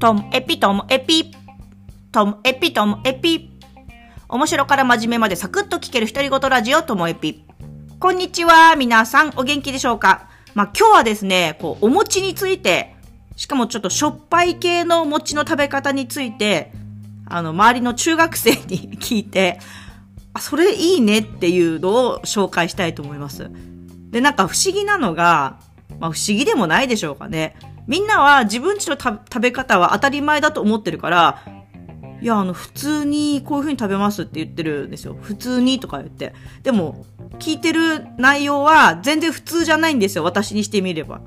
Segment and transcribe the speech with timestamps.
[0.00, 1.30] トムエピトムエピ。
[2.10, 3.50] トムエピトムエピ。
[4.30, 7.44] 面白から真面目までサクッと聞ける独り言ラジオトモエピ。
[7.98, 8.76] こんにちは。
[8.76, 10.30] 皆さんお元気でしょうか？
[10.54, 12.96] まあ、今日はですね、こう、お餅について、
[13.36, 16.72] しかもちょっとしょっぱい系のお餅の食べ方について、
[17.26, 19.60] あの、周りの中学生に聞いて、
[20.32, 23.50] あ、それいいねっていうのを紹介したいと思います。
[24.10, 25.60] で、なんか不思議なのが、
[25.98, 27.54] まあ不思議でもないでしょうかね。
[27.90, 31.42] みんなは自分ちの食べ方は当たり前だと思ってるから、
[32.22, 35.16] いや、あの、普通にこういう風に食べますって言ってるんですよ。
[35.20, 36.32] 普通にとか言って。
[36.62, 37.04] でも、
[37.40, 40.22] 聞いてる内容は全然普通じゃないんですよ。
[40.22, 41.20] 私にしてみれば。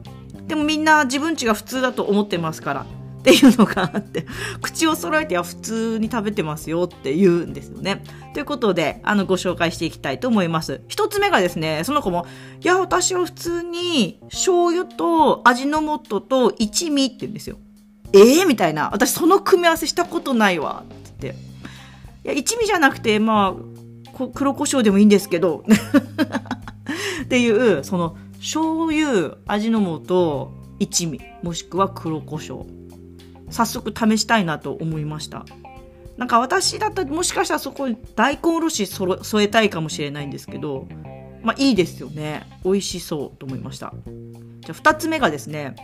[0.47, 2.85] でもみんな自分ちが普通だと思ってますから。
[3.23, 4.25] っていうのがあって、
[4.61, 8.03] 口を揃えては普通に食べてますよって言うんですよね。
[8.33, 10.81] ということで、あの、ご紹介していきたいと思います。
[10.89, 12.27] 一つ目がですね、その子も、
[12.61, 17.57] いや、私は普通に醤油と味の素と一味って言うんですよ。
[18.11, 18.89] ええー、みたいな。
[18.91, 20.83] 私その組み合わせしたことないわ。
[20.83, 21.39] って言って。
[22.25, 25.63] いや、一味じゃなくて、まあ、黒胡椒でもいいんですけど。
[27.23, 32.65] っていう、その、醤油、味の素、一味、もしくは黒胡椒。
[33.53, 35.45] 早速試したいなと思いました。
[36.17, 40.87] なんか私だったらもしかしたらそこに大根おろし添えたいかもしれないんですけど
[41.41, 42.43] まあいいですよね。
[42.63, 43.93] 美味しそうと思いました。
[44.61, 45.75] じゃあ2つ目がですね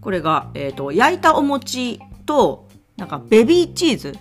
[0.00, 4.18] これが、えっ、ー、と焼いたお餅となんかベビーチーズ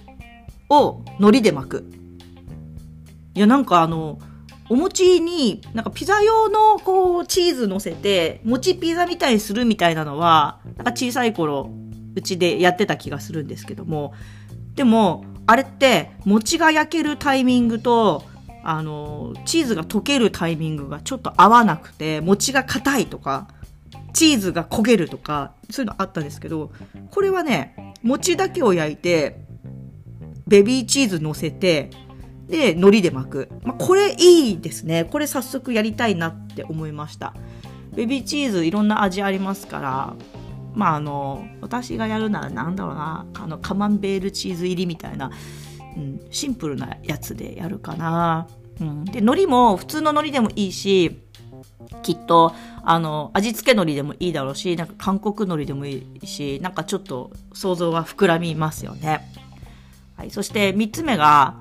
[0.69, 1.85] を海苔で巻く。
[3.35, 4.19] いやなんかあの
[4.69, 11.69] お餅になんかピザ用のこうチーズ乗せて餅ピザみたいにするみたいなのはなんか小さい頃
[12.17, 14.13] うちでやってた気がするんですけども。
[14.75, 18.23] でもあれって餅が焼けるタイミングと
[18.63, 23.47] あのチーズが溶けるタイミングがちょっと合わなくて餅が硬いとか
[24.13, 26.71] チーズが焦げるとかそういうのあったんですけど
[27.09, 29.39] これはね餅だけを焼いて
[30.47, 31.89] ベビーチーズ乗せて
[32.47, 35.05] で海苔で巻く、まあ、これいいですね。
[35.05, 37.33] これ早速やりたいなって思いました。
[37.93, 40.15] ベビーチーズいろんな味ありますから
[40.77, 45.31] まああの私がやるならなんだろうなあのカマンベールチーズ入りみたいな、
[45.97, 48.47] うん、シンプルなやつでやるかな、
[48.79, 51.19] うん、で海苔も普通の海苔でもいいし
[52.03, 59.27] きっとあの味付け海苔でもいいだろうしなんか韓国海苔でもいいしなんかちょっと想像が膨らみますよね、
[60.15, 61.55] はい、そして3つ目が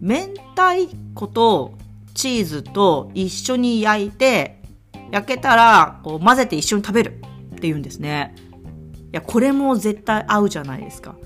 [0.00, 1.72] 明太子と
[2.12, 4.60] チーズと一緒に焼いて
[5.10, 7.22] 焼けたらこう混ぜて一緒に食べる。
[7.56, 8.34] って言うんですね。
[9.06, 11.16] いや、これも絶対合うじゃないですか。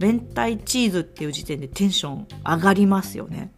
[0.00, 3.52] 明太チーズっていう時点でテンション上がりますよね。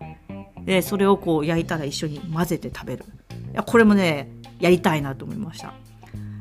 [0.64, 3.04] で、それをこう焼いたら一緒に混ぜて食べる。
[3.52, 5.74] いや、これもね、やりたいなと思いました。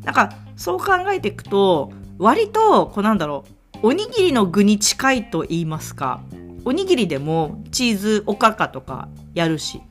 [0.03, 3.45] なんか、そう考えていくと、割と、こうなんだろ
[3.81, 6.21] う、おにぎりの具に近いと言いますか、
[6.65, 9.81] おにぎりでもチーズおかかとかやるし、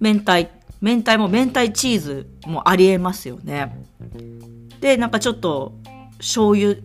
[0.00, 0.48] 明太
[0.80, 3.84] 明太も明太チーズもありえますよね。
[4.80, 5.74] で、なんかちょっと
[6.18, 6.76] 醤油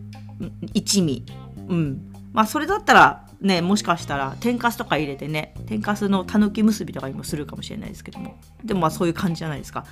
[0.74, 1.24] 一味。
[1.68, 2.14] うん。
[2.32, 8.36] まあそれだったらね、もしかしたら天かすとか入れてね、天かすのたぬき結びとかにもするかもしれないですけども。
[8.64, 9.86] でもまあそういう感じじゃないですか。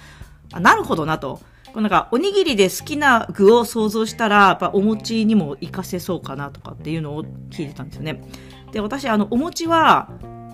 [0.51, 1.39] あなるほどなと。
[1.67, 8.23] こうなんかおにぎりで好きな具を想像したら、やっぱお餅にも活かせそうかなとかっていうのを聞いてたんですよね。
[8.71, 10.09] で、私あのお餅は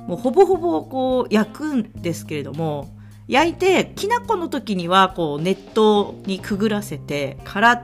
[0.08, 2.97] もうほぼほぼこう焼くんですけれども、
[3.28, 7.84] 焼いてきな粉の時にはこう熱湯にくぐらせてからっ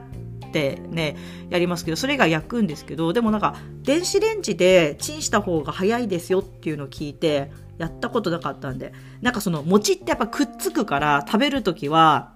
[0.52, 1.16] てね
[1.50, 12.32] やりますけどそれが焼くんですけどでもなんか電子レンジでチンした方が早いですよっていうのを聞いてやったことなかったんでなんかその餅ってやっぱくっつくから食べる時は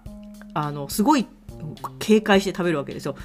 [0.54, 1.26] あのすごい
[1.98, 3.16] 警戒して食べるわけですよ。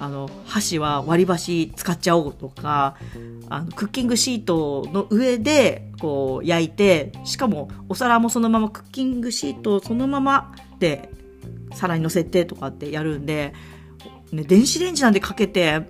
[0.00, 2.96] あの箸は割り箸使っちゃおうとか
[3.50, 11.10] あのクッキングシートの上でこう焼いてしかもお皿もそのままクッキングシートをそのままで
[11.74, 13.52] 皿に乗せてとかってやるんで、
[14.32, 15.82] ね、電子レンジなんでかけて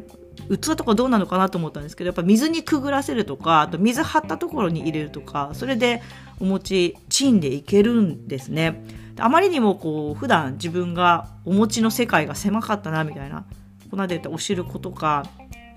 [0.49, 6.03] 器とかどうなのかなと思ったんですけどやっぱ水にくぐらせるとかあと水張ったところに入れるとかそれで
[6.41, 8.83] お餅チンでいけるんですね。
[9.19, 13.45] あまりにもこう普段自分がお餅の世界が狭かったなみたいな
[13.91, 15.25] この間言ったお汁粉とか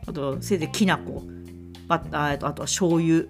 [0.06, 1.24] あとせいぜいきな粉
[1.88, 3.26] バターあとあとは醤油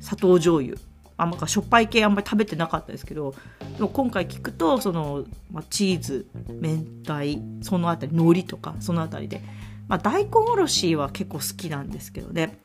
[0.00, 0.76] 砂糖醤油。
[1.20, 3.34] あんましょっぱい系あんまり食べてなかったですけど
[3.76, 9.42] でも今回聞くとその、まあ、チーズ明太そのあたり海苔とかそのあたりで、
[9.88, 12.60] まあ、大根おろしは結構好きなんですけどね。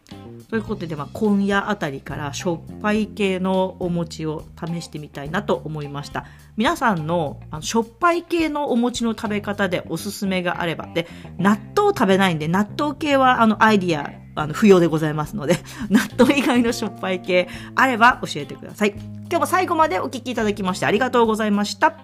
[0.50, 6.26] ということで、まあ、今夜あたりからしょっぱい系のお餅を試してみたいなと思いました。
[6.56, 10.88] 皆さんのあのしょっぱい系のお餅の食べ方でおすすめがあれば。
[10.88, 11.08] で、
[11.38, 15.58] 納豆食べないんで、納豆系はあのアイディア、あの不要でございますので、
[15.90, 18.94] 納豆以外のしょっぱい系あれば教えてください。
[18.96, 21.96] 今日も最後までお聴きいただきましてありがとうございました。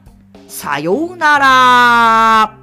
[0.47, 2.58] さようなら